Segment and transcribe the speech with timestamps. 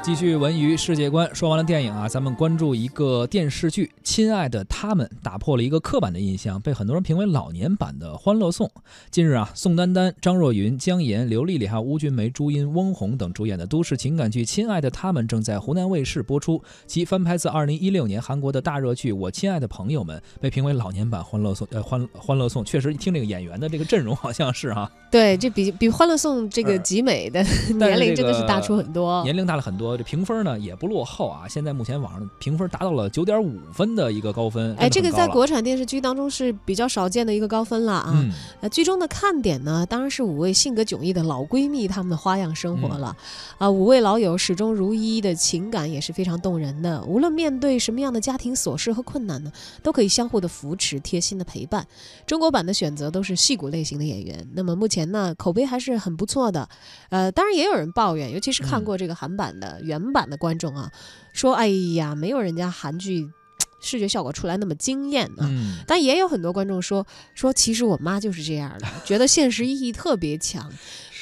[0.00, 8.66] 继续文娱世界观，说完了电影啊，咱们关注一个电视剧《亲爱的他们》，打破了一个刻板的印象，被很多人评为老年版的《欢乐颂》。
[9.10, 16.62] 近日啊，宋丹丹、张若昀、姜妍、刘丽丽还有邬君梅、朱茵、翁虹等主演的都市情感剧《亲爱的他们》正在湖南卫视播出。
[16.86, 21.66] 其翻拍自2016年韩国的大热剧《我亲爱的朋友们》，被评为老年版《欢乐颂》。
[21.72, 24.90] 呃，欢欢乐颂确实一听这个演员的这个阵容，好像是哈。
[25.10, 27.42] 对，这比比《欢乐颂》这个集美的
[27.74, 29.87] 年龄真的是大出很多，年龄大了很多。
[29.96, 34.74] 这评分呢也不落后啊，现在目前网上评分达到了九点五分的一个高分。
[34.76, 38.28] 哎，这个在国产电视剧当中是比较少见的一个高分了啊。
[38.60, 43.16] 呃，剧中的看点呢，当然是五位性格迥异的老闺蜜她们的花样生活了。
[43.58, 47.02] 啊，五位老友始终如一的情感也是非常动人的。
[47.04, 51.86] 无论面对什么样的家庭琐事和困难呢，都可以相互的扶持，贴心的陪伴。
[52.26, 54.46] 中国版的选择都是戏骨类型的演员。
[54.54, 56.68] 那么目前呢，口碑还是很不错的。
[57.10, 59.77] 呃，当然也有人抱怨，尤其是看过这个韩版的。
[59.82, 60.90] 原版的观众啊，
[61.32, 63.30] 说：“哎呀，没有人家韩剧
[63.80, 65.48] 视觉效果出来那么惊艳啊。”
[65.86, 70.70] 但也有很多观众说：“说其实我妈就是这样的，觉得现实意义特别强。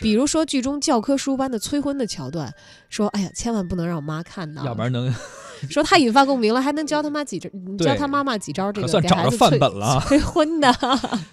[0.00, 2.52] 比如说剧中教科书般的催婚的桥段，
[2.88, 5.12] 说：‘哎呀，千万不能让我妈看到，要不然能……’”
[5.70, 10.70] 说太引发共鸣了，还能教他妈几招，教他妈妈几招，这个算找着范本了， 催婚的。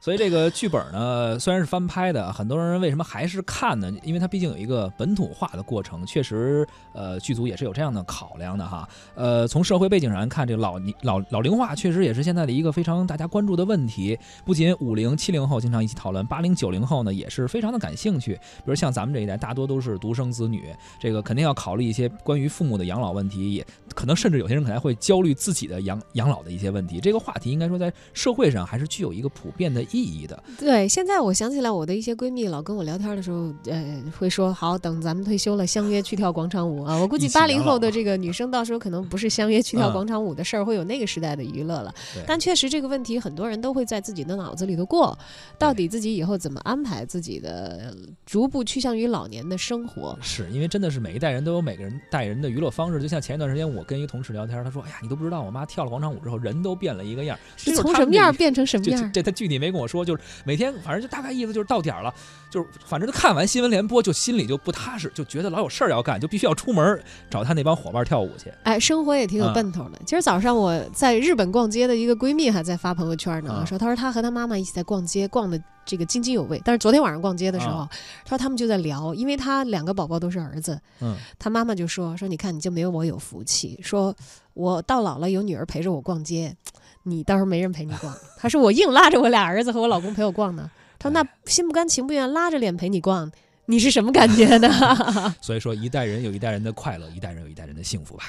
[0.00, 3.92] 所以这个剧本呢，虽然是翻拍的，很多人为什么还是看呢？
[4.02, 8.88] 因为它毕竟有一个本土化的过程，确实，呃，剧组也是有这样的考量的哈。
[9.14, 14.18] 呃，从社会背景上看，这个老老老龄化确实也是现在的一个非常大家关注的问题。
[14.44, 18.36] 不仅五零七零后经常一起讨论，八零九零后呢也是非常的感兴趣。
[18.56, 24.16] 比如像咱们这一代，大多都是独生子女，这个肯定要考虑一些关于父母的养老问题，也可能。
[24.16, 30.42] 甚至有些人可能会焦虑自己的养养老的一些问题，这个话题应该说在社会上还是具有一个普遍的意义的。
[30.58, 36.96] 对，现在我想起来，我的一些闺蜜老跟我聊天的时候，呃，会说好，等咱们退休了，相约去跳广场舞啊。
[36.96, 41.94] 我估计八零后的这个女生到时候可能不是相约去跳广场舞的事儿，会有那个时代的娱乐了。
[42.26, 45.16] 但确实这个问题，很多人都会在自己的脑子里头过，
[45.58, 47.94] 到底自己以后怎么安排自己的
[48.36, 50.18] 逐步趋向于老年的生活？
[50.20, 54.06] 是因为真的是每一代人都有每个人代人的娱乐方式，就像前一段时间我跟一个。
[54.06, 57.36] 同事聊天，他说：“哎呀，你都不知道，我妈跳了广场舞之后，人都变了一个样。
[57.56, 59.10] 是从什么样变成什么样？
[59.12, 62.14] 这他具体没跟我说，就是每天反正就大概意思就是到点了，
[62.48, 68.52] 就是反正就看完新闻联播，就心里就不踏实，就觉得老有事儿要干，就必须要出门找他那帮伙伴跳舞去。
[68.62, 69.98] 哎，生活也挺有奔头的。
[70.06, 77.88] 今儿早上我在日本逛街的一个闺蜜还在发朋友圈呢，说她说她和她妈妈一起在逛街，逛的。”这个津津有味，但是昨天晚上逛街的时候，
[78.26, 84.14] 他说他们就在聊，因为他两个宝宝都是儿子，嗯，他妈妈就说说你看你就没有我有福气，说
[84.52, 86.56] 我到老了有女儿陪着我逛街，
[87.04, 88.12] 你到时候没人陪你逛。
[88.36, 90.68] 他说我硬拉着我俩儿子和我老公陪我逛呢。
[90.98, 93.30] 他说那心不甘情不愿拉着脸陪你逛，
[93.66, 94.68] 你是什么感觉呢？
[95.40, 98.24] 所以说一代人有一代人的快乐，一代人有一代人的幸福吧。